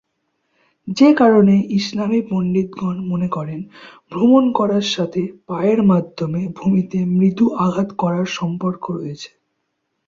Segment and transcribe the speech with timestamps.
[0.87, 3.59] যে কারণে ইসলামি পণ্ডিতগণ মনে করেন,
[4.09, 9.29] ভ্রমণ করার সাথে পায়ের মাধ্যমে ভূমিতে মৃদু আঘাত করার সম্পর্ক রয়েছে।